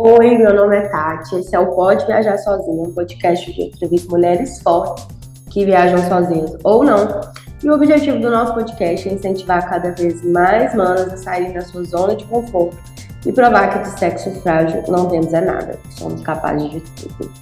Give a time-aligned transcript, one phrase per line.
[0.00, 1.34] Oi, meu nome é Tati.
[1.34, 5.04] Esse é o Pode Viajar Sozinha, um podcast de entrevista mulheres fortes
[5.50, 7.20] que viajam sozinhas ou não.
[7.64, 11.62] E o objetivo do nosso podcast é incentivar cada vez mais manas a saírem da
[11.62, 12.78] sua zona de conforto
[13.26, 17.32] e provar que de sexo frágil não temos é nada, somos capazes de tudo.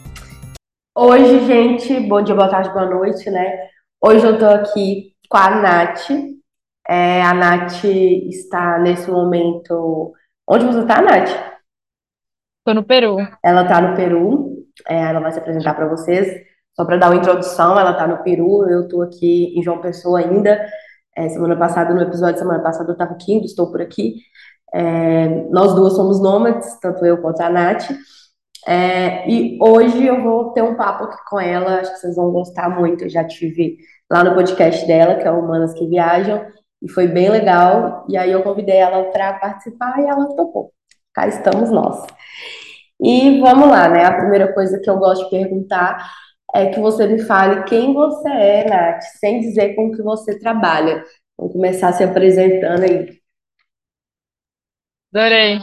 [0.97, 3.69] Hoje, gente, bom dia, boa tarde, boa noite, né?
[4.03, 6.09] Hoje eu tô aqui com a Nath.
[6.89, 10.15] É, a Nath está nesse momento.
[10.49, 11.56] Onde você tá, Nath?
[12.67, 13.17] Tô no Peru.
[13.45, 16.27] Ela está no Peru, é, ela vai se apresentar para vocês.
[16.75, 20.19] Só para dar uma introdução, ela está no Peru, eu estou aqui em João Pessoa
[20.19, 20.67] ainda.
[21.17, 24.17] É, semana passada, no episódio semana passada, eu estava aqui, estou por aqui.
[24.75, 27.89] É, nós duas somos nômades, tanto eu quanto a Nath.
[28.67, 32.33] É, e hoje eu vou ter um papo aqui com ela, acho que vocês vão
[32.33, 33.05] gostar muito.
[33.05, 33.77] Eu já tive
[34.11, 36.45] lá no podcast dela, que é Humanas que Viajam,
[36.83, 38.05] e foi bem legal.
[38.09, 40.73] E aí eu convidei ela para participar e ela topou.
[41.17, 42.07] Cá estamos nós.
[43.01, 44.05] E vamos lá, né?
[44.05, 46.13] A primeira coisa que eu gosto de perguntar
[46.55, 51.03] é que você me fale quem você é, Nath, sem dizer com que você trabalha.
[51.39, 53.19] Vamos começar se apresentando aí.
[55.11, 55.59] Adorei.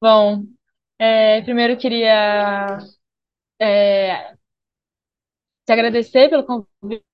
[0.00, 0.42] Bom,
[0.98, 2.78] é, primeiro queria
[3.60, 4.32] é,
[5.64, 7.04] te agradecer pelo convite.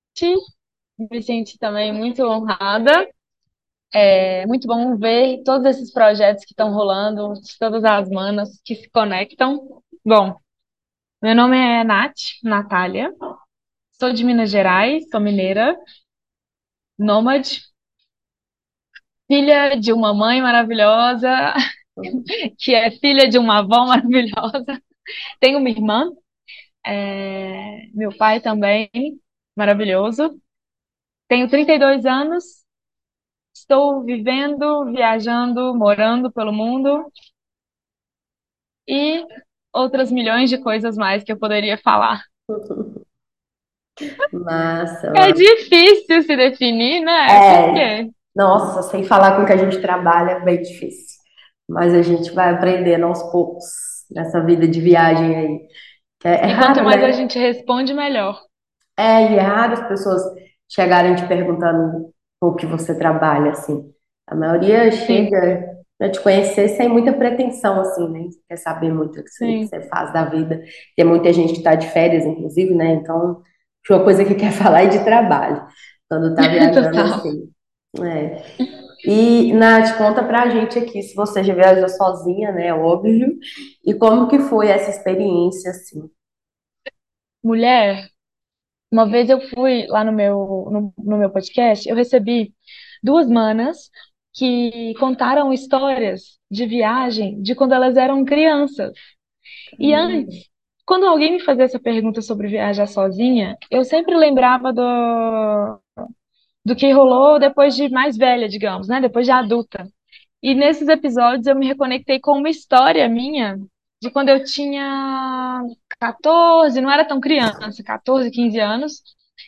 [0.98, 3.07] Me senti também muito honrada.
[3.95, 8.91] É muito bom ver todos esses projetos que estão rolando, todas as manas que se
[8.91, 9.83] conectam.
[10.05, 10.37] Bom,
[11.23, 13.13] meu nome é Nath, Natália,
[14.01, 15.77] sou de Minas Gerais, sou mineira,
[16.98, 17.61] nômade,
[19.27, 21.55] filha de uma mãe maravilhosa,
[22.59, 24.65] que é filha de uma avó maravilhosa.
[25.41, 26.11] Tenho uma irmã,
[26.87, 28.91] é, meu pai também,
[29.57, 30.41] maravilhoso.
[31.29, 32.45] Tenho 32 anos,
[33.63, 37.11] Estou vivendo, viajando, morando pelo mundo
[38.89, 39.25] e
[39.73, 42.23] outras milhões de coisas mais que eu poderia falar.
[44.33, 45.33] Massa, É massa.
[45.33, 47.41] difícil se definir, né?
[47.45, 48.05] É,
[48.35, 51.19] nossa, sem falar com o que a gente trabalha é bem difícil.
[51.69, 53.65] Mas a gente vai aprendendo aos poucos
[54.11, 55.69] nessa vida de viagem aí.
[56.25, 57.13] É, é E quanto raro, mais a né?
[57.13, 58.41] gente responde, melhor.
[58.97, 60.23] É, e é raro as pessoas
[60.69, 63.89] chegarem te perguntando com o que você trabalha, assim.
[64.27, 65.64] A maioria Sim, chega
[65.97, 68.29] para te conhecer sem muita pretensão, assim, né?
[68.48, 70.61] Quer saber muito o que você, que você faz da vida.
[70.97, 72.95] Tem muita gente que está de férias, inclusive, né?
[72.95, 73.41] Então,
[73.89, 75.64] uma coisa que quer falar é de trabalho,
[76.08, 77.48] quando tá viajando assim.
[78.03, 78.42] É.
[79.07, 82.74] E, Nath, conta pra gente aqui se você já viajou sozinha, né?
[82.74, 83.39] Óbvio.
[83.86, 86.11] E como que foi essa experiência, assim?
[87.41, 88.11] Mulher,
[88.92, 92.55] uma vez eu fui lá no meu, no, no meu podcast, eu recebi
[93.03, 93.91] duas manas
[94.35, 98.92] que contaram histórias de viagem de quando elas eram crianças.
[99.80, 100.48] E Hum, antes,
[100.86, 104.83] quando alguém me fazia essa pergunta sobre viajar sozinha, eu sempre lembrava do,
[106.64, 109.01] do que rolou depois de mais velha, digamos, né?
[109.01, 109.86] Depois de adulta.
[110.42, 113.59] E nesses episódios eu me reconectei com uma história minha
[114.03, 115.63] de quando eu tinha
[116.02, 119.02] 14, não era tão criança, 14, 15 anos,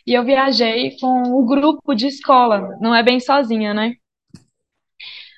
[0.07, 3.95] e eu viajei com o grupo de escola, não é bem sozinha, né?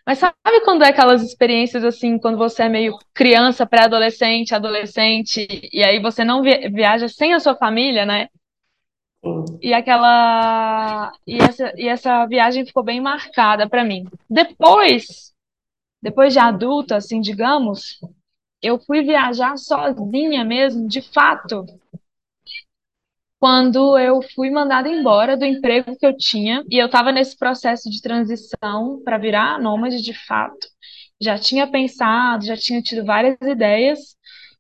[0.05, 5.83] Mas sabe quando é aquelas experiências assim, quando você é meio criança, pré-adolescente, adolescente, e
[5.83, 8.27] aí você não vi- viaja sem a sua família, né?
[9.61, 14.05] E aquela e essa, e essa viagem ficou bem marcada para mim.
[14.29, 15.33] Depois,
[16.01, 17.99] depois de adulta, assim, digamos,
[18.61, 21.65] eu fui viajar sozinha mesmo, de fato,
[23.39, 27.89] quando eu fui mandada embora do emprego que eu tinha, e eu estava nesse processo
[27.89, 30.67] de transição para virar nômade de fato.
[31.21, 33.99] Já tinha pensado, já tinha tido várias ideias,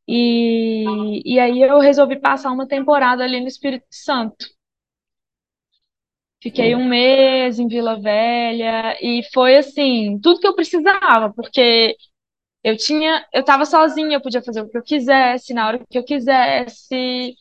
[0.07, 4.45] e, e aí eu resolvi passar uma temporada ali no Espírito Santo.
[6.41, 11.95] Fiquei um mês em Vila Velha e foi assim, tudo que eu precisava, porque
[12.63, 15.97] eu tinha, eu estava sozinha, eu podia fazer o que eu quisesse, na hora que
[15.97, 17.35] eu quisesse,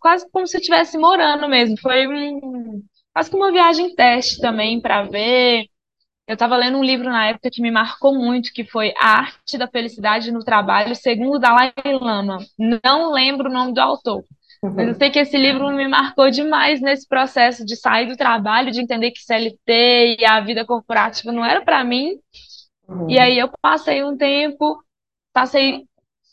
[0.00, 1.76] quase como se eu estivesse morando mesmo.
[1.80, 2.82] Foi um,
[3.12, 5.66] quase que uma viagem teste também para ver.
[6.26, 9.58] Eu estava lendo um livro na época que me marcou muito, que foi A Arte
[9.58, 12.38] da Felicidade no Trabalho, segundo Dalai Lama.
[12.58, 14.24] Não lembro o nome do autor.
[14.74, 18.70] Mas eu sei que esse livro me marcou demais nesse processo de sair do trabalho,
[18.72, 22.12] de entender que CLT e a vida corporativa não era para mim.
[23.08, 23.38] E aí Uhum.
[23.38, 24.82] eu passei um tempo,
[25.32, 25.84] passei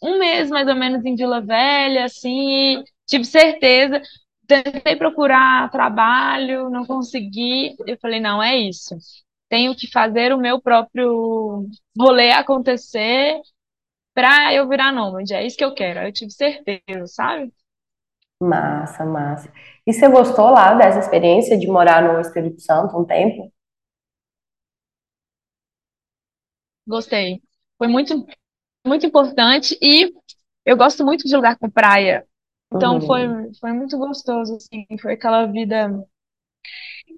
[0.03, 4.01] um mês mais ou menos em Vila Velha, assim, tive certeza.
[4.47, 7.75] Tentei procurar trabalho, não consegui.
[7.87, 8.95] Eu falei, não, é isso.
[9.49, 11.67] Tenho que fazer o meu próprio
[11.99, 13.39] rolê acontecer
[14.13, 15.33] pra eu virar nômade.
[15.33, 16.01] É isso que eu quero.
[16.01, 17.51] Eu tive certeza, sabe?
[18.41, 19.51] Massa, massa.
[19.87, 23.51] E você gostou lá dessa experiência de morar no Espírito Santo um tempo?
[26.87, 27.41] Gostei.
[27.77, 28.25] Foi muito,
[28.87, 30.13] muito importante e
[30.65, 32.27] eu gosto muito de lugar com praia.
[32.73, 34.85] Então foi, Uhum, foi muito gostoso, assim.
[35.01, 35.89] Foi aquela vida.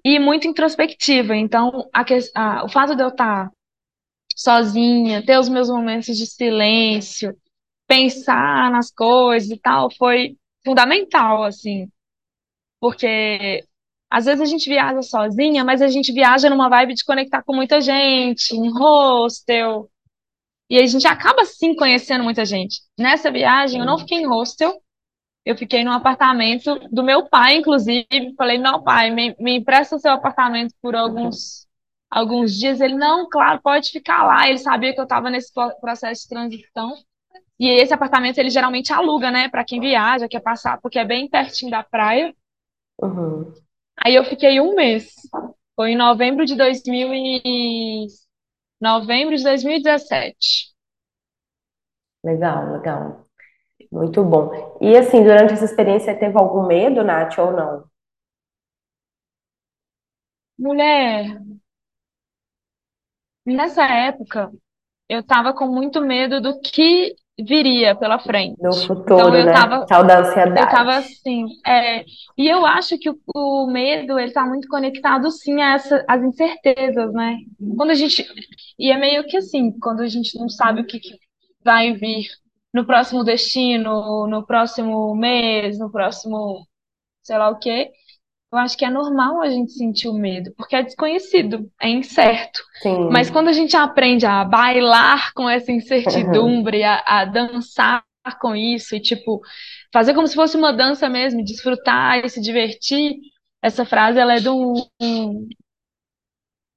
[0.04, 1.36] E muito introspectiva.
[1.36, 3.50] Então, a, a- o fato de eu estar
[4.36, 7.36] sozinha, ter os meus momentos de silêncio,
[7.88, 11.88] pensar nas coisas e tal, foi fundamental, assim.
[12.80, 13.64] Porque
[14.16, 17.54] às vezes a gente viaja sozinha, mas a gente viaja numa vibe de conectar com
[17.54, 19.90] muita gente, em hostel.
[20.70, 22.80] E a gente acaba sim conhecendo muita gente.
[22.98, 24.72] Nessa viagem, eu não fiquei em hostel,
[25.44, 28.06] eu fiquei num apartamento do meu pai, inclusive.
[28.38, 31.66] Falei, não, pai, me, me empresta o seu apartamento por alguns,
[32.10, 32.80] alguns dias.
[32.80, 34.48] Ele, não, claro, pode ficar lá.
[34.48, 36.94] Ele sabia que eu estava nesse pro- processo de transição.
[37.58, 41.28] E esse apartamento ele geralmente aluga, né, para quem viaja, quer passar, porque é bem
[41.28, 42.34] pertinho da praia.
[43.02, 43.54] Uhum.
[43.96, 45.14] Aí eu fiquei um mês.
[45.76, 48.06] Foi em novembro de 2000 e...
[48.80, 50.72] novembro de 2017.
[52.24, 53.26] Legal, legal.
[53.92, 54.78] Muito bom.
[54.80, 57.84] E assim, durante essa experiência, teve algum medo, Nath, ou não?
[60.58, 61.38] Mulher,
[63.46, 64.50] nessa época
[65.08, 68.58] eu tava com muito medo do que viria pela frente.
[68.60, 68.74] No
[69.12, 69.52] Então futuro, eu né?
[69.52, 70.18] tava, Tal da
[70.56, 70.68] eu ansiedade.
[70.68, 72.04] tava assim, é,
[72.38, 76.22] e eu acho que o, o medo ele tá muito conectado sim a essa, às
[76.22, 77.38] incertezas, né?
[77.76, 78.26] Quando a gente
[78.78, 81.18] e é meio que assim, quando a gente não sabe o que, que
[81.64, 82.28] vai vir
[82.72, 86.66] no próximo destino, no próximo mês, no próximo,
[87.22, 87.90] sei lá o quê.
[88.54, 92.60] Eu acho que é normal a gente sentir o medo, porque é desconhecido, é incerto.
[93.10, 93.32] Mas Sim.
[93.32, 98.04] quando a gente aprende a bailar com essa incertidumbre, a, a dançar
[98.40, 99.40] com isso, e tipo,
[99.92, 103.16] fazer como se fosse uma dança mesmo, desfrutar e se divertir,
[103.60, 105.48] essa frase ela é de um, um,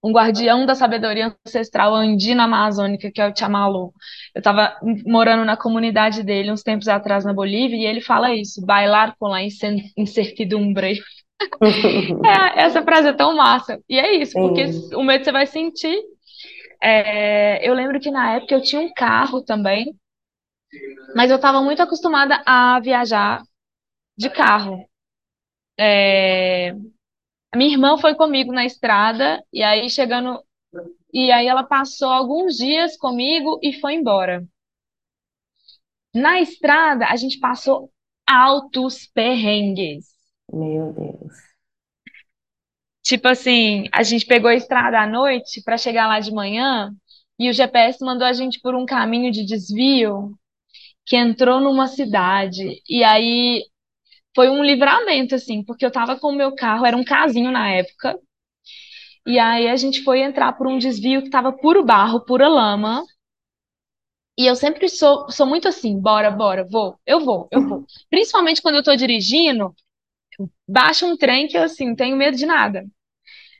[0.04, 3.94] um guardião da sabedoria ancestral andina amazônica, que é o Tchamalu.
[4.34, 8.66] Eu estava morando na comunidade dele uns tempos atrás na Bolívia, e ele fala isso,
[8.66, 9.42] bailar com a
[9.96, 11.00] incertidumbre.
[12.26, 13.82] É, essa frase é tão massa.
[13.90, 14.96] E é isso, porque Sim.
[14.96, 15.98] o medo você vai sentir.
[16.82, 19.96] É, eu lembro que na época eu tinha um carro também,
[21.16, 23.42] mas eu estava muito acostumada a viajar
[24.18, 24.88] de carro.
[25.80, 26.74] É,
[27.56, 30.44] minha irmã foi comigo na estrada, e aí chegando.
[31.14, 34.46] E aí ela passou alguns dias comigo e foi embora.
[36.14, 37.92] Na estrada, a gente passou
[38.28, 40.17] altos perrengues.
[40.52, 41.48] Meu Deus.
[43.04, 46.92] Tipo assim, a gente pegou a estrada à noite para chegar lá de manhã
[47.40, 50.34] e o GPS mandou a gente por um caminho de desvio
[51.06, 52.82] que entrou numa cidade.
[52.90, 53.64] E aí
[54.36, 57.70] foi um livramento, assim, porque eu tava com o meu carro, era um casinho na
[57.72, 58.18] época.
[59.28, 63.04] E aí a gente foi entrar por um desvio que tava puro barro, pura lama.
[64.40, 67.86] E eu sempre sou, sou muito assim, bora, bora, vou, eu vou, eu vou.
[68.10, 69.74] Principalmente quando eu tô dirigindo,
[70.68, 72.86] baixa um trem que eu, assim, tenho medo de nada.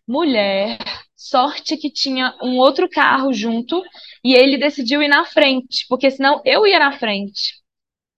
[0.08, 0.78] Mulher,
[1.16, 3.84] sorte que tinha um outro carro junto
[4.24, 7.56] e ele decidiu ir na frente, porque senão eu ia na frente.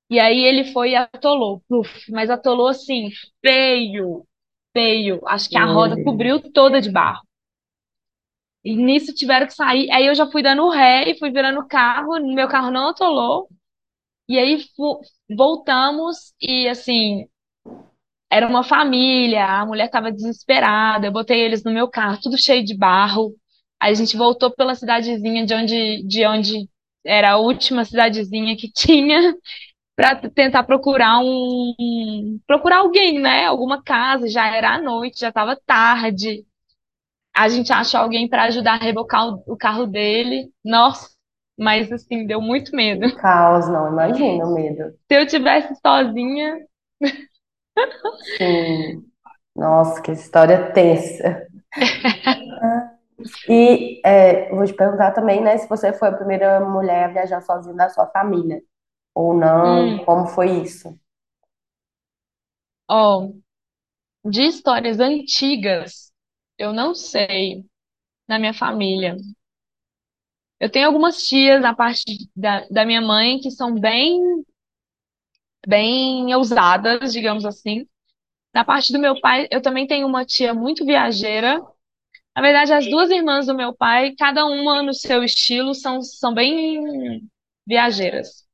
[0.09, 3.10] E aí ele foi e atolou, puf, mas atolou assim,
[3.45, 4.25] feio,
[4.74, 5.22] feio.
[5.27, 7.22] Acho que a roda cobriu toda de barro.
[8.63, 9.89] E nisso tiveram que sair.
[9.91, 13.48] Aí eu já fui dando ré e fui virando o carro, meu carro não atolou.
[14.27, 14.63] E aí
[15.29, 17.27] voltamos e assim,
[18.31, 21.07] Era uma família, a mulher estava desesperada.
[21.07, 23.36] Eu botei eles no meu carro, tudo cheio de barro.
[23.79, 26.69] Aí a gente voltou pela cidadezinha de onde, de onde
[27.05, 29.33] era a última cidadezinha que tinha,
[29.95, 33.45] para tentar procurar um, procurar alguém, né?
[33.45, 34.27] Alguma casa.
[34.29, 36.45] Já era à noite, já estava tarde.
[37.36, 40.51] A gente achou alguém para ajudar a rebocar o, o carro dele.
[40.63, 41.09] Nossa,
[41.57, 43.15] mas assim, deu muito medo.
[43.17, 43.91] Caos, não.
[43.91, 44.93] Imagina o medo.
[45.07, 46.59] Se eu tivesse sozinha,
[48.38, 49.05] Sim.
[49.55, 51.48] Nossa, que história tensa.
[53.48, 57.41] E é, vou te perguntar também, né, se você foi a primeira mulher a viajar
[57.41, 58.62] sozinha da sua família,
[59.15, 60.89] ou não, hum, como foi isso?
[62.88, 63.31] ó.
[64.25, 66.12] De histórias antigas,
[66.57, 67.65] eu não sei
[68.27, 69.17] na minha família.
[70.59, 72.03] Eu tenho algumas tias na parte
[72.36, 74.19] da, da minha mãe que são bem,
[75.68, 77.88] bem ousadas, digamos assim.
[78.54, 81.62] Na parte do meu pai, eu também tenho uma tia muito viajeira.
[82.36, 86.34] Na verdade, as duas irmãs do meu pai, cada uma no seu estilo, são, são
[86.34, 87.22] bem
[87.68, 88.46] viajeiras.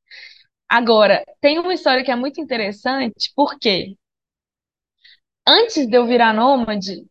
[0.68, 3.96] Agora, tem uma história que é muito interessante, porque
[5.46, 7.04] antes de eu virar nômade,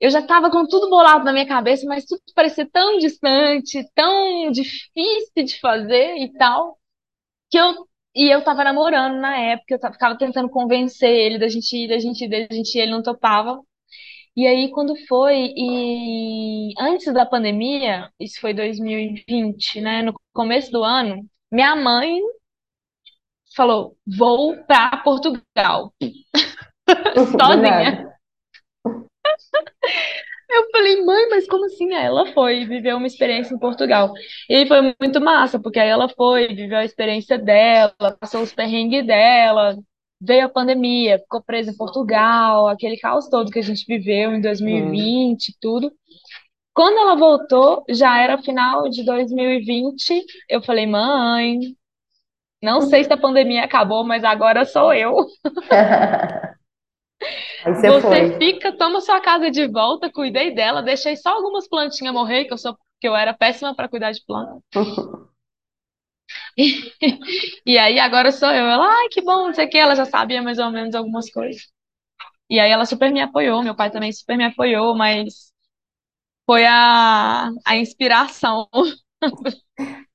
[0.00, 4.50] eu já estava com tudo bolado na minha cabeça, mas tudo parecia tão distante, tão
[4.50, 6.78] difícil de fazer e tal,
[7.50, 11.48] que eu e eu tava namorando na época, eu tava, ficava tentando convencer ele da
[11.48, 13.60] gente ir, da gente ir, da gente ir, ele não topava.
[14.36, 20.02] E aí, quando foi, e antes da pandemia, isso foi 2020, né?
[20.02, 22.20] No começo do ano, minha mãe
[23.54, 25.92] falou: vou para Portugal,
[27.14, 28.09] Do sozinha.
[30.52, 31.92] Eu falei, mãe, mas como assim?
[31.94, 34.12] Aí ela foi, viveu uma experiência em Portugal.
[34.48, 39.06] E foi muito massa, porque aí ela foi, viveu a experiência dela, passou os perrengues
[39.06, 39.76] dela,
[40.20, 44.40] veio a pandemia, ficou presa em Portugal, aquele caos todo que a gente viveu em
[44.40, 44.40] Hum.
[44.40, 45.92] 2020 e tudo.
[46.74, 51.58] Quando ela voltou, já era final de 2020, eu falei, mãe,
[52.62, 55.16] não sei se a pandemia acabou, mas agora sou eu.
[57.80, 62.44] Você Você fica, toma sua casa de volta, cuidei dela, deixei só algumas plantinhas morrer,
[62.46, 64.60] que eu sou, que eu era péssima para cuidar de planta.
[67.66, 68.64] E aí agora sou eu.
[68.66, 71.30] Ela, ai, que bom, não sei o que, ela já sabia mais ou menos algumas
[71.30, 71.62] coisas.
[72.50, 75.52] E aí ela super me apoiou, meu pai também super me apoiou, mas
[76.46, 78.68] foi a, a inspiração.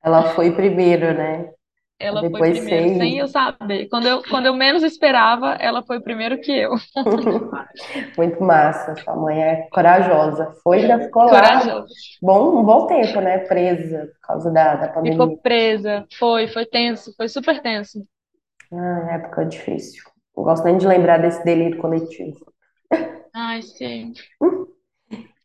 [0.04, 1.54] Ela foi primeiro, né?
[2.00, 3.88] Ela foi Depois primeiro, você sem eu saber.
[3.90, 6.72] Quando eu, quando eu menos esperava, ela foi primeiro que eu.
[8.18, 8.96] Muito massa.
[8.96, 10.52] Sua mãe é corajosa.
[10.64, 11.94] Foi, ainda ficou lá Corajosa.
[12.22, 13.40] bom, um bom tempo, né?
[13.40, 15.38] Presa por causa da, da Ficou pandemia.
[15.38, 16.06] presa.
[16.20, 18.06] Foi, foi tenso, foi super tenso.
[18.72, 20.04] Ah, época difícil.
[20.36, 22.46] Não gosto nem de lembrar desse delírio coletivo.
[23.34, 24.14] Ai, sim.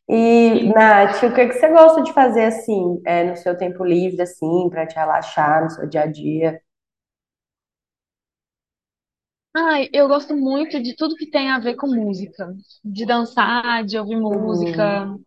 [0.09, 4.21] E, Nath, o que que você gosta de fazer assim, é, no seu tempo livre,
[4.21, 6.61] assim, para te relaxar no seu dia a dia?
[9.55, 12.53] Ai, eu gosto muito de tudo que tem a ver com música,
[12.83, 15.05] de dançar, de ouvir música.
[15.05, 15.23] Uhum.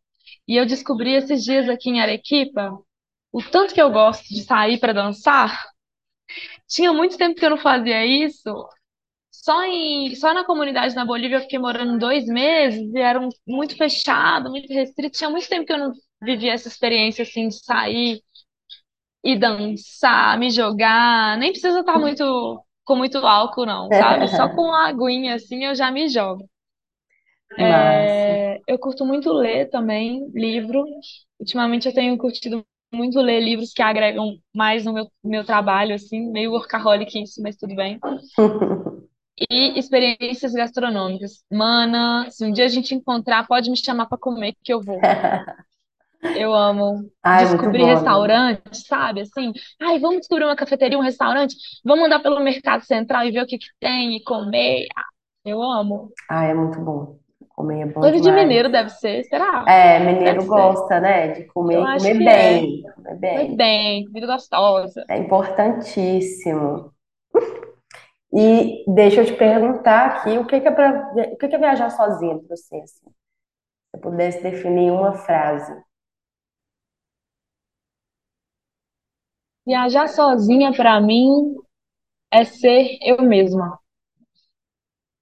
[0.49, 2.79] E eu descobri esses dias aqui em Arequipa
[3.33, 5.69] o tanto que eu gosto de sair para dançar.
[6.69, 8.51] Tinha muito tempo que eu não fazia isso.
[9.43, 13.29] Só em, só na comunidade na Bolívia eu fiquei morando dois meses e era um-
[13.47, 15.17] muito fechado, muito restrito.
[15.19, 18.21] Tinha muito tempo que eu não vivia essa experiência assim de sair
[19.25, 21.37] e dançar, me jogar.
[21.39, 24.29] Nem precisa estar muito com muito álcool, não, sabe?
[24.29, 26.49] Só com a aguinha assim eu já me jogo.
[27.59, 30.85] É, eu curto muito ler também, livro.
[31.39, 36.31] Ultimamente eu tenho curtido muito ler livros que agregam mais no meu, meu trabalho, assim,
[36.33, 38.01] meio workaholic isso, mas tudo bem.
[39.51, 41.45] E experiências gastronômicas.
[41.51, 45.01] Mana, se um dia a gente encontrar, pode me chamar para comer que eu vou.
[46.33, 47.95] Eu amo Ai, descobrir bom, né?
[47.95, 49.21] restaurante, sabe?
[49.23, 53.43] Assim, ai, vamos descobrir uma cafeteria, um restaurante, vamos andar pelo Mercado Central e ver
[53.43, 54.87] o que que tem e comer.
[54.97, 55.05] Ah,
[55.45, 56.11] Eu amo.
[56.29, 57.19] Ai, é muito bom.
[57.51, 59.67] Comer é bom Coisa de mineiro deve ser, será?
[59.67, 60.47] É, Deve mineiro ser.
[60.47, 62.25] gosta, né, de Eu comer comer é.
[62.25, 62.83] bem.
[62.95, 63.57] Comer Comer bem.
[63.57, 65.05] bem, comida gostosa.
[65.09, 66.93] É importantíssimo.
[68.35, 71.59] E deixa eu te perguntar aqui, o que que é pra, o que que é
[71.59, 73.07] viajar sozinha para você, assim?
[73.09, 73.13] Se
[73.97, 75.75] você pudesse definir uma frase.
[79.67, 81.55] Viajar sozinha pra mim
[82.33, 83.79] é ser eu mesma.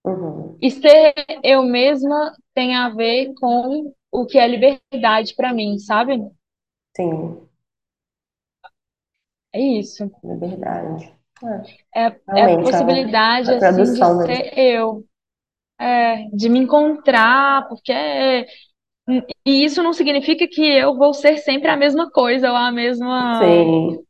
[0.05, 0.59] Uhum.
[0.63, 1.13] E ser
[1.45, 6.19] eu mesma tem a ver com o que é liberdade pra mim, sabe?
[6.97, 7.49] Sim,
[9.53, 10.11] É isso.
[10.23, 11.15] liberdade.
[11.43, 15.05] É, É, é a a, possibilidade, a assim, de ser eu.
[15.81, 18.47] É, de me encontrar, porque é-
[19.47, 23.39] e isso não significa que eu vou ser sempre a mesma coisa ou a mesma
[23.39, 24.05] Sim,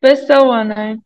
[0.00, 0.96] pessoa, né?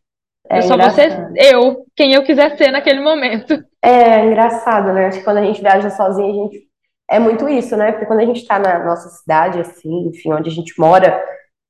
[0.53, 1.35] Eu é só vou ser engraçado.
[1.35, 3.55] eu, quem eu quiser ser naquele momento.
[3.81, 5.07] É engraçado, né?
[5.07, 6.67] Acho que quando a gente viaja sozinha, a gente.
[7.09, 7.91] É muito isso, né?
[7.91, 11.21] Porque quando a gente tá na nossa cidade, assim, enfim, onde a gente mora,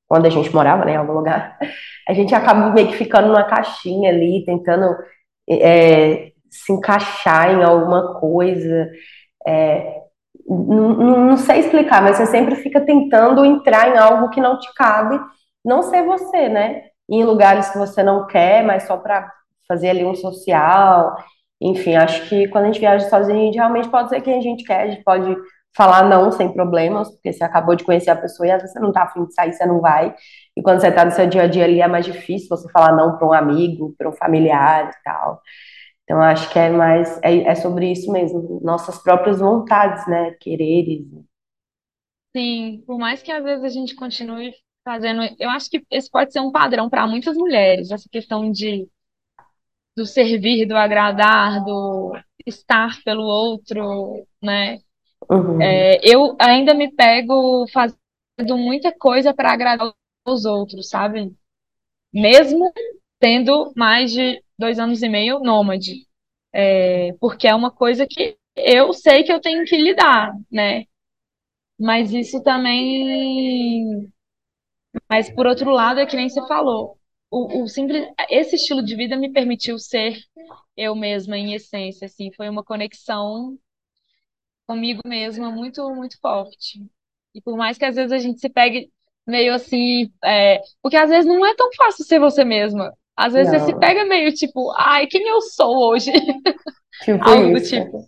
[0.08, 1.58] quando a gente morava, né, em algum lugar,
[2.08, 4.94] a gente acaba meio que ficando numa caixinha ali, tentando
[5.48, 8.90] é, se encaixar em alguma coisa.
[9.46, 10.02] É,
[10.46, 15.18] não, sei explicar, mas você sempre fica tentando entrar em algo que não te cabe,
[15.64, 16.82] não ser você, né?
[17.08, 19.30] Em lugares que você não quer, mas só para
[19.66, 21.16] fazer ali um social.
[21.60, 24.40] Enfim, acho que quando a gente viaja sozinho, a gente realmente pode ser quem a
[24.42, 25.34] gente quer, a gente pode
[25.76, 28.80] falar não sem problemas, porque você acabou de conhecer a pessoa e às vezes você
[28.80, 30.14] não tá afim de sair, você não vai.
[30.56, 32.96] E quando você tá no seu dia a dia ali, é mais difícil você falar
[32.96, 35.42] não para um amigo, para um familiar e tal.
[36.04, 40.32] Então, acho que é mais, é, é sobre isso mesmo, nossas próprias vontades, né?
[40.40, 41.06] Quereres.
[42.36, 44.52] Sim, por mais que às vezes a gente continue
[44.84, 45.22] fazendo.
[45.38, 48.86] Eu acho que esse pode ser um padrão para muitas mulheres, essa questão de
[49.96, 52.16] do servir, do agradar, do
[52.46, 54.78] estar pelo outro, né?
[55.30, 55.60] Uhum.
[55.62, 59.92] É, eu ainda me pego fazendo muita coisa para agradar
[60.26, 61.32] os outros, sabe?
[62.12, 62.72] Mesmo
[63.20, 66.06] tendo mais de dois anos e meio nômade,
[66.54, 70.84] É, porque é uma coisa que eu sei que eu tenho que lidar, né?
[71.78, 74.10] Mas isso também
[75.08, 76.98] Mas por outro lado, é que nem você falou,
[77.30, 80.18] o, o simples, esse estilo de vida me permitiu ser
[80.76, 83.56] eu mesma em essência, assim, foi uma conexão
[84.66, 86.80] comigo mesma muito, muito forte.
[87.34, 88.90] E por mais que às vezes a gente se pegue
[89.26, 92.92] meio assim, é, porque às vezes não é tão fácil ser você mesma.
[93.16, 96.12] Às vezes você se pega meio tipo, ai, quem eu sou hoje?
[97.02, 98.06] tipo Algo do isso, tipo.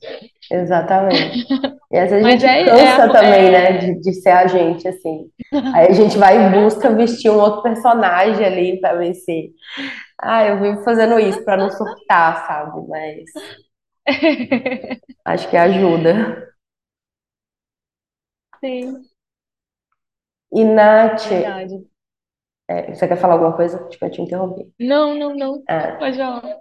[0.50, 1.46] exatamente.
[1.92, 4.14] E às vezes a Mas gente é, é, cansa a- também, né, é, de, de
[4.14, 5.30] ser a gente, assim.
[5.72, 9.52] Aí a gente vai e busca vestir um outro personagem ali pra ver se.
[10.20, 12.86] Ah, eu vivo fazendo isso pra não surtar, sabe?
[12.88, 13.30] Mas
[15.24, 16.56] acho que ajuda.
[18.60, 19.08] Sim,
[20.60, 21.86] E, Nath, verdade.
[22.68, 23.86] é, você quer falar alguma coisa?
[23.88, 24.72] Que eu te interrompi.
[24.78, 25.68] Não, não, não.
[25.68, 26.58] Ah, Pode falar.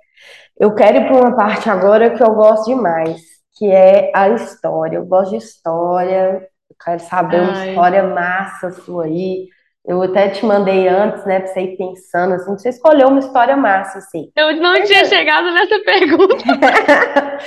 [0.60, 3.22] eu quero ir para uma parte agora que eu gosto demais,
[3.58, 4.98] que é a história.
[4.98, 9.48] Eu gosto de história, eu quero saber uma Ai, história massa sua aí.
[9.88, 13.20] Eu até te mandei antes, né, pra você ir pensando, assim, pra você escolher uma
[13.20, 14.32] história massa, assim.
[14.36, 15.06] eu não tinha Seja...
[15.06, 16.46] chegado nessa pergunta.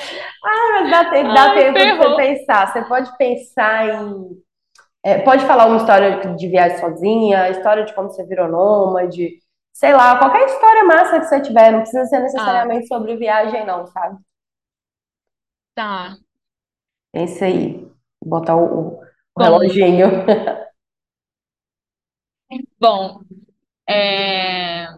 [0.44, 2.16] Ah, mas dá, te- dá Ai, tempo de você ferrou.
[2.16, 2.72] pensar.
[2.72, 4.42] Você pode pensar em.
[5.04, 9.30] é, pode falar uma história de viagem sozinha, história de como você virou nômade,
[9.72, 13.66] sei lá, qualquer história massa que você tiver, não precisa ser Ah, necessariamente sobre viagem,
[13.66, 14.18] não, sabe?
[15.74, 16.18] tá.
[17.12, 17.80] Pense aí.
[18.20, 19.00] Vou botar o, o,
[19.36, 20.06] o Bom, reloginho.
[22.80, 23.20] bom,
[23.88, 24.88] é,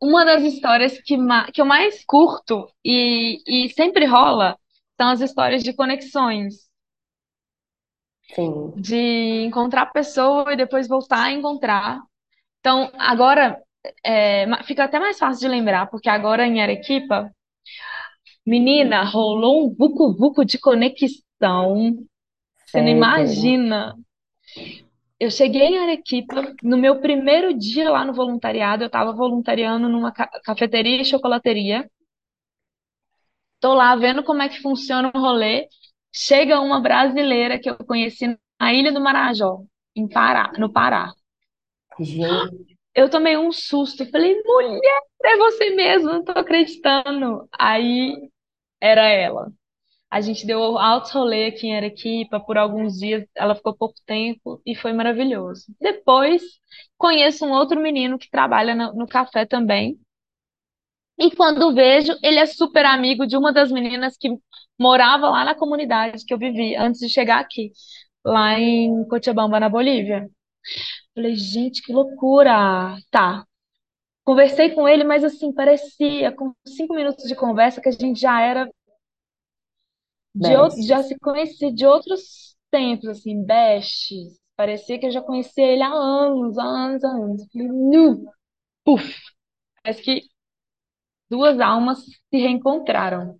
[0.00, 4.58] uma das histórias que, ma- que eu mais curto e, e sempre rola
[4.96, 6.54] são as histórias de conexões,
[8.34, 12.00] Sim, de encontrar a pessoa e depois voltar a encontrar.
[12.60, 13.60] Então, agora
[14.04, 17.30] é, fica até mais fácil de lembrar, porque agora em Arequipa,
[18.46, 21.96] menina, rolou um vucu-vucu de conexão.
[22.66, 23.96] Você não imagina.
[25.20, 30.10] Eu cheguei em Arequipa, no meu primeiro dia lá no voluntariado, eu estava voluntariando numa
[30.12, 31.86] ca- cafeteria e chocolateria.
[33.60, 35.68] Tô lá vendo como é que funciona o rolê.
[36.12, 38.26] Chega uma brasileira que eu conheci
[38.60, 39.60] na Ilha do Marajó,
[39.94, 41.12] em Pará, no Pará.
[41.98, 47.48] Gente, Eu tomei um susto, falei, mulher, é você mesmo, não tô acreditando.
[47.58, 48.30] Aí
[48.80, 49.52] era ela.
[50.10, 54.60] A gente deu altos rolê aqui em Arequipa por alguns dias, ela ficou pouco tempo
[54.64, 55.66] e foi maravilhoso.
[55.80, 56.42] Depois,
[56.96, 59.98] conheço um outro menino que trabalha no, no café também.
[61.18, 64.28] E quando vejo, ele é super amigo de uma das meninas que
[64.78, 67.72] morava lá na comunidade que eu vivi antes de chegar aqui,
[68.24, 70.28] lá em Cochabamba, na Bolívia.
[71.14, 72.96] Falei, gente, que loucura!
[73.10, 73.44] Tá.
[74.24, 78.40] Conversei com ele, mas assim, parecia, com cinco minutos de conversa, que a gente já
[78.40, 78.68] era
[80.36, 84.38] de outro, já se conhecia de outros tempos, assim, bestes.
[84.56, 87.42] Parecia que eu já conhecia ele há anos, há anos, há anos.
[87.42, 88.24] Eu falei, nu,
[88.84, 89.14] puf,
[89.82, 90.22] parece que
[91.30, 93.38] duas almas se reencontraram.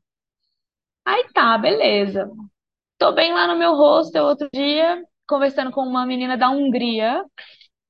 [1.04, 2.30] Aí tá, beleza.
[2.98, 7.24] Tô bem lá no meu hostel outro dia, conversando com uma menina da Hungria,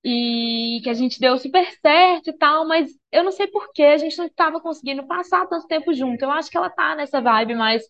[0.04, 3.82] e que a gente deu super certo e tal, mas eu não sei por que
[3.82, 6.22] a gente não estava conseguindo passar tanto tempo junto.
[6.24, 7.82] Eu acho que ela tá nessa vibe mais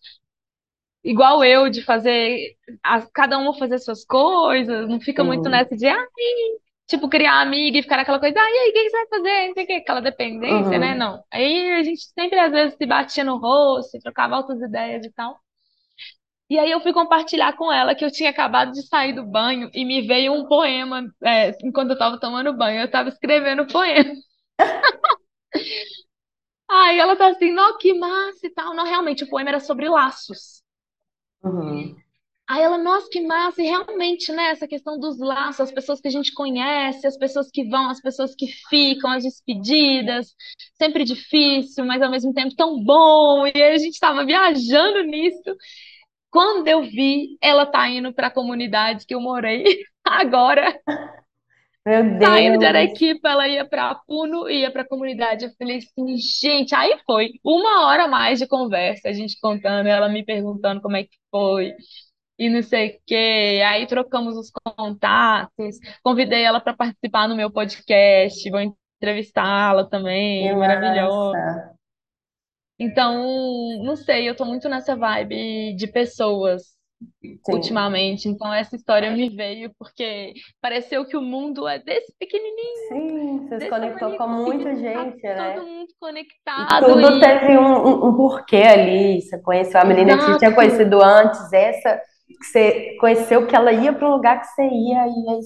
[1.10, 5.50] igual eu, de fazer a- cada uma fazer suas coisas, não fica muito Sim.
[5.50, 6.06] nessa de, ah,
[6.86, 9.48] tipo, criar amiga e ficar aquela coisa, e aí, o que você vai fazer?
[9.48, 10.94] Não sei o que, aquela dependência, né?
[10.94, 10.96] Uhum.
[10.96, 11.24] Não.
[11.32, 15.38] Aí a gente sempre, às vezes, se batia no rosto, trocava altas ideias e tal.
[16.48, 19.68] E aí eu fui compartilhar com ela que eu tinha acabado de sair do banho
[19.74, 23.66] e me veio um poema, é, enquanto eu tava tomando banho, eu tava escrevendo o
[23.66, 24.14] poema.
[26.70, 28.74] Aí ela tá assim, não, que massa e tal.
[28.74, 30.62] Não, realmente, o poema era sobre laços.
[31.42, 31.96] Uhum.
[32.48, 36.06] Aí ela, nossa, que massa, e realmente, né, essa questão dos laços, as pessoas que
[36.06, 40.32] a gente conhece, as pessoas que vão, as pessoas que ficam, as despedidas,
[40.78, 43.46] sempre difícil, mas ao mesmo tempo tão bom.
[43.48, 45.56] E aí a gente tava viajando nisso.
[46.30, 49.64] Quando eu vi, ela tá indo para a comunidade que eu morei
[50.04, 50.78] agora,
[51.86, 52.64] Meu saindo de Deus.
[52.66, 55.44] Arequipa, ela ia para Puno, ia para a comunidade.
[55.44, 59.86] Eu falei assim, gente, aí foi uma hora a mais de conversa, a gente contando,
[59.88, 61.74] ela me perguntando como é que foi.
[62.38, 63.62] e não sei o quê.
[63.66, 68.60] Aí trocamos os contatos, convidei ela para participar no meu podcast, vou
[69.00, 69.88] entrevistá-la
[70.40, 71.38] Que também, maravilhosa.
[71.38, 71.76] massa.
[72.78, 73.14] Então,
[73.84, 76.75] não sei, eu tô muito nessa vibe de pessoas
[77.22, 78.28] Sim, ultimamente.
[78.28, 83.60] Então, essa história me veio porque pareceu que o mundo é desse pequenininho, sim, você
[83.60, 85.60] se conectou com muita tá gente, todo né?
[85.60, 89.20] mundo E conectado tudo e teve um, um, porquê ali.
[89.20, 93.54] Você conheceu a menina que você tinha exato, conhecido antes, essa que você conheceu que
[93.54, 95.40] ela ia para o lugar que você ia, e aí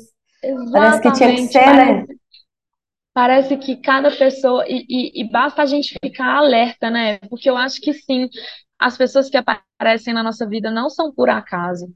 [0.73, 1.53] parece que tinha que exatamente.
[1.53, 2.07] ser, né?
[2.07, 2.21] Parece,
[3.13, 7.19] parece que cada pessoa e, e, e basta a gente ficar alerta, né?
[7.29, 8.29] Porque eu acho que sim,
[8.81, 11.95] as pessoas que aparecem na nossa vida não são por acaso,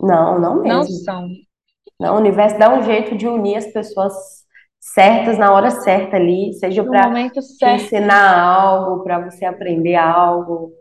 [0.00, 0.88] Não, não não mesmo.
[0.88, 1.28] são.
[1.98, 4.12] Não, o universo dá um jeito de unir as pessoas
[4.80, 7.14] certas na hora certa ali, seja para
[7.62, 10.72] ensinar algo, para você aprender algo,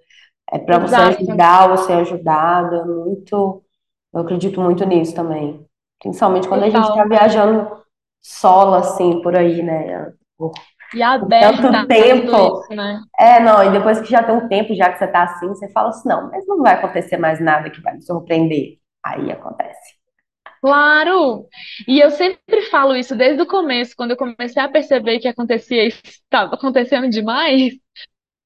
[0.52, 2.86] é para você ajudar ou ser ajudada.
[2.86, 3.64] Muito,
[4.14, 5.66] eu acredito muito nisso também.
[6.02, 7.08] Principalmente quando a gente está Total.
[7.08, 7.78] viajando
[8.22, 10.14] solo, assim, por aí, né?
[10.38, 10.52] Por,
[10.94, 12.62] E aberta tanto a tudo tempo.
[12.62, 13.02] isso, né?
[13.20, 15.70] É, não, e depois que já tem um tempo já que você tá assim, você
[15.72, 18.78] fala assim, não, mas não vai acontecer mais nada que vai me surpreender.
[19.04, 19.98] Aí acontece.
[20.62, 21.46] Claro!
[21.88, 25.86] E eu sempre falo isso desde o começo, quando eu comecei a perceber que acontecia
[25.86, 27.74] isso, estava acontecendo demais.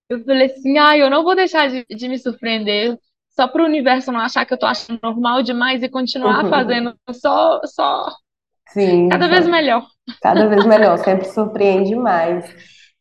[0.10, 2.98] Eu falei assim, ah, eu não vou deixar de, de me surpreender,
[3.30, 6.96] só para o universo não achar que eu tô achando normal demais e continuar fazendo
[7.12, 8.12] só, só
[8.70, 9.86] Sim, cada vez melhor.
[10.22, 12.46] Cada vez melhor, sempre surpreende mais.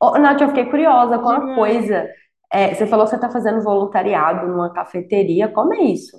[0.01, 1.55] Ô, Nath, eu fiquei curiosa com uma Demais.
[1.55, 2.09] coisa.
[2.53, 5.49] É, você falou que você está fazendo voluntariado numa cafeteria.
[5.49, 6.17] Como é isso?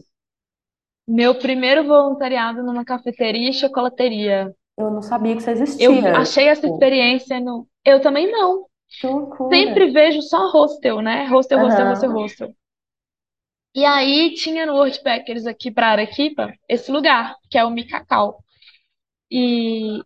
[1.05, 4.55] Meu primeiro voluntariado numa cafeteria e chocolateria.
[4.77, 6.13] Eu não sabia que isso Eu existia.
[6.13, 7.67] achei essa Tipo, experiência no.
[7.85, 8.67] Eu também não.
[8.99, 9.51] que loucura.
[9.51, 11.25] Sempre vejo só hostel, né?
[11.27, 12.13] Hostel, hostel, hostel, Aham.
[12.13, 12.55] hostel.
[13.75, 18.43] E aí tinha no World Packers aqui para Arequipa esse lugar, que é o Micacau.
[19.31, 20.01] E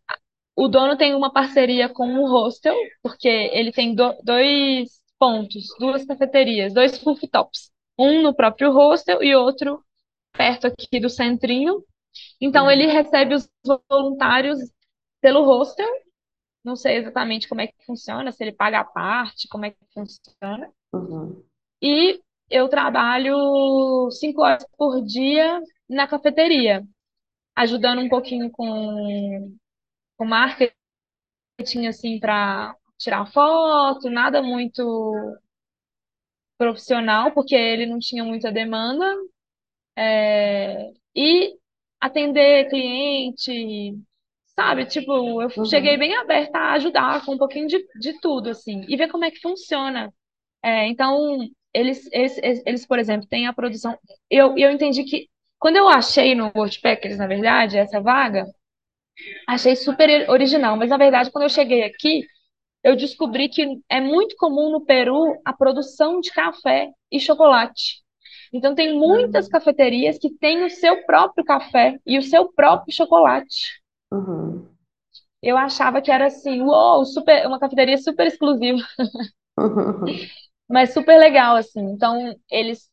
[0.63, 6.06] o dono tem uma parceria com o hostel, porque ele tem do- dois pontos, duas
[6.06, 7.71] cafeterias, dois rooftops.
[7.97, 9.84] Um no próprio hostel e outro
[10.34, 11.84] perto aqui do centrinho.
[12.41, 13.50] Então ele recebe os
[13.89, 14.60] voluntários
[15.21, 15.88] pelo hostel.
[16.63, 19.78] Não sei exatamente como é que funciona, se ele paga a parte, como é que
[19.93, 20.71] funciona.
[20.93, 21.43] Uhum.
[21.82, 26.84] E eu trabalho cinco horas por dia na cafeteria,
[27.56, 29.56] ajudando um pouquinho com,
[30.22, 34.82] com marketing, assim, para tirar foto, nada muito
[36.58, 39.06] profissional, porque ele não tinha muita demanda,
[39.98, 41.56] é, e
[42.00, 43.98] atender cliente,
[44.56, 44.86] sabe?
[44.86, 46.00] Tipo, eu cheguei Uhum.
[46.00, 49.32] bem aberta a ajudar com um pouquinho de, de tudo, assim, e ver como é
[49.32, 50.14] que funciona.
[50.64, 51.40] É, então,
[51.74, 53.98] eles, eles, eles, por exemplo, têm a produção.
[54.30, 55.30] Eu, eu entendi que,
[55.60, 58.46] quando eu achei no Worldpackers, na verdade, essa vaga,
[59.47, 60.78] achei super original.
[60.78, 62.26] Mas, na verdade, quando eu cheguei aqui,
[62.84, 68.02] eu descobri que é muito comum no Peru a produção de café e chocolate.
[68.54, 69.52] Então, tem muitas Uhum.
[69.52, 73.82] cafeterias que têm o seu próprio café e o seu próprio chocolate.
[74.12, 74.78] Uhum.
[75.41, 78.80] Eu achava que era assim, uou, super, uma cafeteria super exclusiva.
[79.58, 80.30] Uhum.
[80.69, 81.82] Mas super legal, assim.
[81.82, 82.89] Então, eles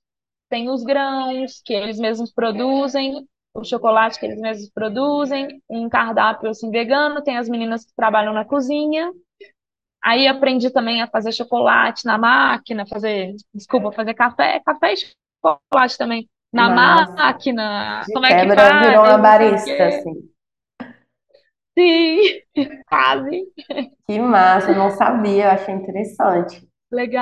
[0.48, 6.50] têm os grãos que eles mesmos produzem, o chocolate que eles mesmos produzem, um cardápio
[6.50, 9.12] assim vegano, tem as meninas que trabalham na cozinha.
[10.02, 14.96] Aí aprendi também a fazer chocolate na máquina, fazer, desculpa, fazer café, café e
[15.42, 18.02] chocolate também na Mas, máquina.
[18.06, 19.16] de Como é que quebra, virou faz?
[19.16, 20.30] uma barista, assim.
[21.76, 22.42] Sim,
[22.88, 23.46] quase.
[24.06, 26.66] Que massa, eu não sabia, eu achei interessante.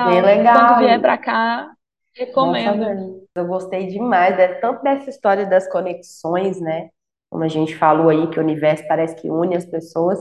[0.03, 0.21] Bem Legal.
[0.23, 0.79] Quando legal.
[0.79, 1.73] vier pra cá,
[2.17, 2.83] recomendo.
[2.83, 3.27] saber.
[3.35, 4.35] Eu gostei demais?
[4.59, 6.89] Tanto dessa história das conexões, né?
[7.29, 10.19] Como a gente falou aí, que o universo parece que une as pessoas,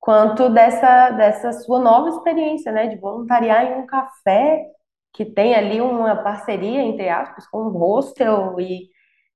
[0.00, 2.86] quanto dessa, dessa sua nova experiência, né?
[2.86, 4.66] De voluntariar em um café
[5.12, 8.88] que tem ali uma parceria, entre aspas, com um hostel e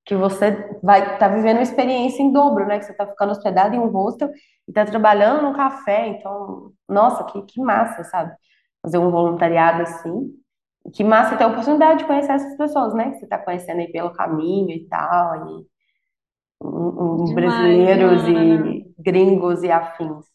[0.04, 2.78] que você vai estar vivendo uma experiência em dobro, né?
[2.78, 4.28] Que você está ficando hospedado em um hostel
[4.66, 6.08] e está trabalhando num café.
[6.08, 8.32] Então, nossa, que, que massa, sabe?
[8.82, 10.41] Fazer um voluntariado assim.
[10.94, 13.10] Que massa ter a oportunidade de conhecer essas pessoas, né?
[13.12, 15.66] Que você está conhecendo aí pelo caminho e tal, e
[16.62, 20.26] um, um, Demais, brasileiros e gringos e afins.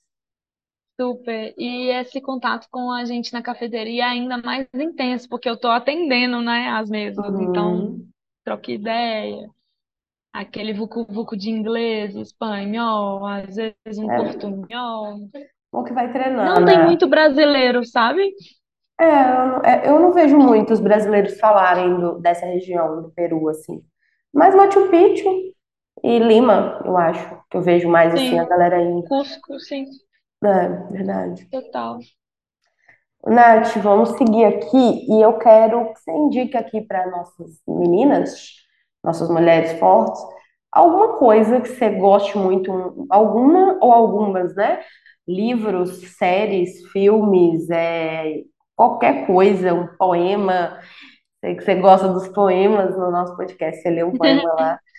[1.00, 1.54] Super.
[1.58, 5.68] E esse contato com a gente na cafeteria é ainda mais intenso, porque eu tô
[5.70, 6.90] atendendo, né, as.
[7.40, 8.10] Então, Uhum.
[8.44, 9.48] troca ideia.
[10.34, 15.30] Aquele vucu-vucu de inglês, espanhol, às vezes um É portunhol.
[15.86, 16.84] que vai Não treinando, tem né?
[16.84, 18.34] muito brasileiro, sabe?
[19.00, 23.48] É, eu, não- é, eu não vejo muitos brasileiros falarem do- dessa região do Peru,
[23.50, 23.84] assim.
[24.34, 25.30] Mais Machu Picchu
[26.04, 29.08] e Lima, eu acho, que eu vejo mais assim a galera indo.
[29.08, 29.86] Cusco, sim,
[30.44, 31.48] É, verdade.
[31.52, 32.02] total.
[33.26, 38.54] Nath, vamos seguir aqui e eu quero que você indique aqui para nossas meninas,
[39.04, 40.22] nossas mulheres fortes,
[40.72, 44.82] alguma coisa que você goste muito, um- alguma ou algumas, né?
[45.28, 48.44] Livros, séries, filmes, é,
[48.78, 50.80] qualquer coisa, um poema.
[51.44, 54.80] Sei que você gosta dos poemas no nosso podcast, você lê um poema lá.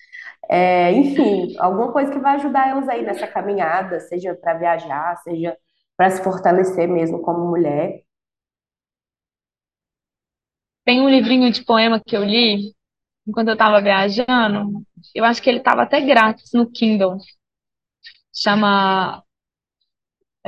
[0.51, 5.55] É, enfim, alguma coisa que vai ajudar elas aí nessa caminhada, seja para viajar, seja
[5.95, 8.01] para se fortalecer mesmo como mulher.
[10.87, 12.73] Tem um livrinho de poema que eu li
[13.27, 14.83] enquanto eu estava viajando.
[15.15, 17.19] Eu acho que ele estava até grátis no Kindle.
[18.33, 19.23] Chama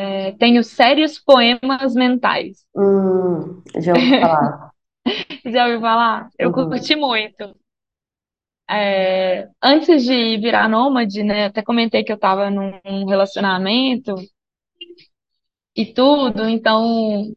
[0.01, 2.65] é, Tenho Sérios Poemas Mentais.
[2.75, 4.73] Hum, já ouvi falar.
[5.45, 6.29] Já ouviu falar?
[6.39, 7.55] Eu Uhum, curti muito.
[8.69, 11.47] É, antes de virar nômade, né?
[11.47, 14.15] Até comentei que eu estava num num relacionamento
[15.77, 17.33] e tudo, então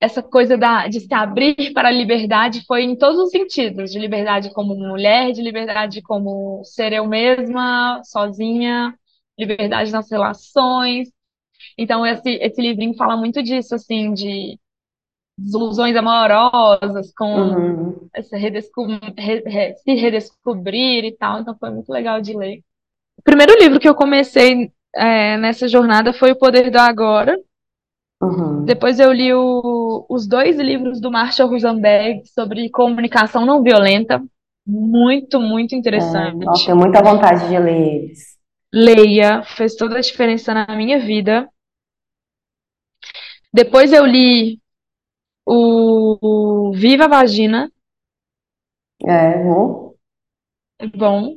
[0.00, 3.98] essa coisa da, de se abrir para a liberdade foi em todos os sentidos, de
[3.98, 8.94] liberdade como mulher, de liberdade como ser eu mesma, sozinha,
[9.38, 11.08] liberdade nas relações.
[11.78, 14.58] Então esse, esse livrinho fala muito disso, assim, de
[15.38, 18.86] desilusões amorosas, com uhum, essa redesco
[19.18, 21.40] re- re- se redescobrir e tal.
[21.40, 22.62] Então foi muito legal de ler.
[23.18, 27.36] O primeiro livro que eu comecei é, nessa jornada foi O Poder do Agora.
[28.20, 28.80] uhum.
[28.80, 34.22] Depois eu li o- os dois livros do Marshall Rosenberg sobre comunicação não violenta.
[34.66, 36.64] Muito, muito É, nossa, interessante.
[36.64, 38.38] tenho muita vontade de ler eles.
[38.72, 41.48] Leia, fez toda a diferença na minha vida.
[43.52, 44.60] Depois eu li
[45.46, 47.70] o, o Viva a Vagina,
[49.06, 49.94] É, uhum.
[50.78, 51.36] é bom.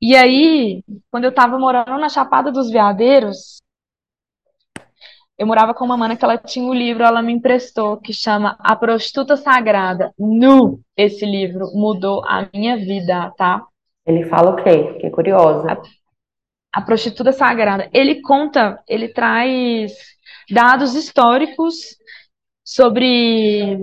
[0.00, 3.60] E aí, quando eu tava morando na Chapada dos Veadeiros,
[5.38, 8.56] eu morava com uma mana que ela tinha um livro, ela me emprestou, que chama
[8.60, 10.12] A Prostituta Sagrada.
[10.18, 10.80] Nu!
[10.96, 13.66] Esse livro mudou a minha vida, tá?
[14.06, 14.92] Ele fala o quê?
[14.94, 15.72] Fiquei curiosa.
[15.72, 17.88] A, a Prostituta Sagrada.
[17.92, 19.92] Ele conta, ele traz
[20.50, 21.76] dados históricos
[22.64, 23.76] sobre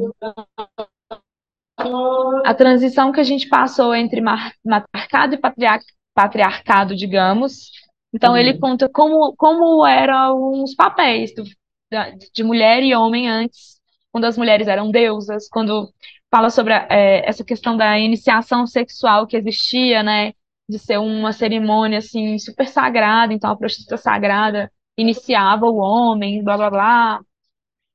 [2.45, 5.79] a transição que a gente passou entre matriarcado e patriar-
[6.13, 7.71] patriarcado, digamos.
[8.13, 11.43] Então, ele Uhum, conta como, como eram os papéis do-
[12.33, 13.79] de mulher e homem antes,
[14.11, 15.91] quando as mulheres eram deusas, quando
[16.31, 20.33] fala sobre é, essa questão da iniciação sexual que existia, né,
[20.67, 26.57] de ser uma cerimônia, assim, super sagrada, então a prostituta sagrada iniciava o homem, blá,
[26.57, 27.21] blá, blá.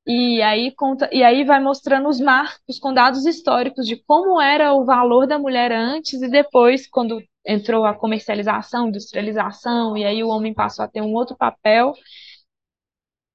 [0.05, 4.73] E aí conta, e aí vai mostrando os marcos com dados históricos de como era
[4.73, 10.29] o valor da mulher antes e depois, quando entrou a comercialização, industrialização, e aí o
[10.29, 11.93] homem passou a ter um outro papel,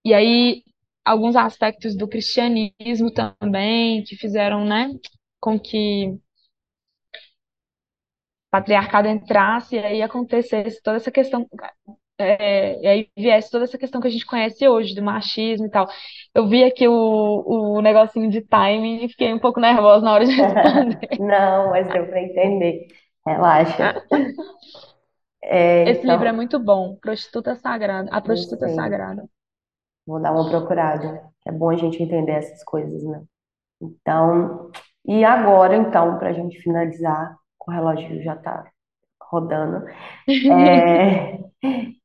[0.05, 0.63] e aí
[1.05, 4.91] alguns aspectos do cristianismo também, que fizeram, né,
[5.41, 6.21] com que o
[8.51, 11.47] patriarcado entrasse e aí acontecesse toda essa questão
[12.19, 15.71] É, e aí viesse toda essa questão que a gente conhece hoje, do machismo e
[15.71, 15.87] tal.
[16.35, 20.25] Eu vi aqui o, o negocinho de timing e fiquei um pouco nervosa na hora
[20.27, 21.09] de responder.
[21.21, 22.89] Não, mas deu para entender.
[23.27, 24.03] Relaxa.
[25.41, 28.69] É, Esse livro é então, muito bom, Prostituta Sagrada, A Prostituta.
[28.69, 29.25] Sagrada.
[30.07, 31.23] Vou dar uma procurada.
[31.47, 33.23] É bom a gente entender essas coisas, né?
[33.81, 34.71] Então,
[35.07, 38.65] e agora, então, para a gente finalizar, o relógio já está
[39.23, 39.87] rodando.
[40.29, 41.39] É,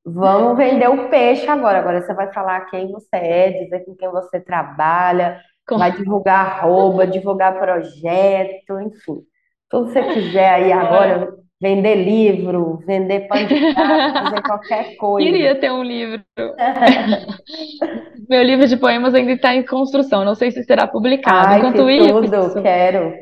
[0.05, 1.79] vamos vender o peixe agora.
[1.79, 5.39] Agora você vai falar quem você é, dizer com quem você trabalha,
[5.71, 9.21] vai divulgar arroba, divulgar projeto, enfim.
[9.69, 15.29] Tudo que você quiser aí agora, vender livro, vender pano de prato, fazer qualquer coisa.
[15.31, 16.23] queria ter um livro.
[18.29, 21.47] Meu livro de poemas ainda está em construção, não sei se será publicado.
[21.47, 23.13] Ai, Enquanto que tudo, isso, quero.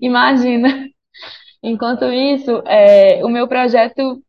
[0.00, 0.68] imagina,
[1.62, 4.20] enquanto isso, é, o meu projeto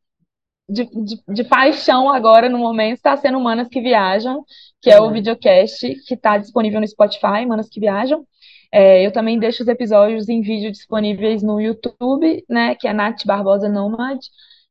[0.70, 4.44] de, de, de paixão agora, no momento, está sendo Manas que Viajam,
[4.82, 5.12] que é o Uhum.
[5.12, 8.26] videocast que está disponível no Spotify, Manas que Viajam.
[8.72, 13.26] É, eu também deixo os episódios em vídeo disponíveis no YouTube, né, que é Nath
[13.26, 14.20] Barbosa Nomad,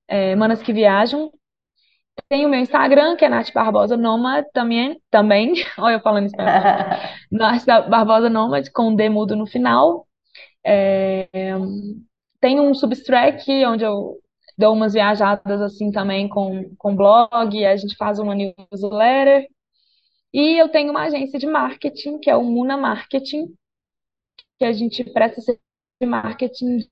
[0.08, 1.30] é, Manas que Viajam.
[2.28, 5.52] Tem o meu Instagram, que é Nath Barbosa Nomad também, também.
[5.78, 6.64] Olha eu falando espanhol.
[7.30, 10.06] Nath Barbosa Nomad, com D mudo no final.
[10.64, 11.28] É,
[12.40, 14.16] tem um Substrack, onde eu
[14.58, 19.48] dou umas viajadas assim também com, com blog, a gente faz uma newsletter.
[20.34, 23.54] E eu tenho uma agência de marketing, que é o Muna Marketing,
[24.58, 25.40] que a gente presta
[26.04, 26.86] marketing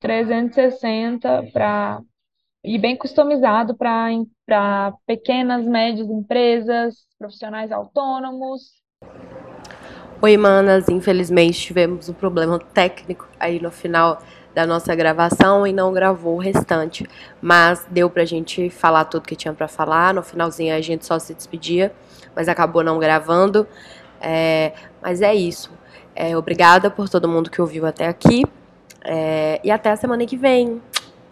[0.00, 2.02] 360 para
[2.62, 8.80] e bem customizado para pequenas, médias empresas, profissionais autônomos.
[10.20, 10.86] Oi, manas.
[10.90, 14.20] Infelizmente tivemos um problema técnico aí no final
[14.54, 17.06] da nossa gravação e não gravou o restante,
[17.40, 20.12] mas deu pra gente falar tudo que tinha para falar.
[20.12, 21.92] No finalzinho a gente só se despedia,
[22.34, 23.66] mas acabou não gravando.
[24.20, 25.70] É, mas é isso.
[26.14, 28.44] É, obrigada por todo mundo que ouviu até aqui.
[29.04, 30.82] É, e até a semana que vem.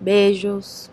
[0.01, 0.91] Beijos.